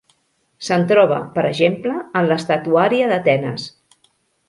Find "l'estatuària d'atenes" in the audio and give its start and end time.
2.33-3.73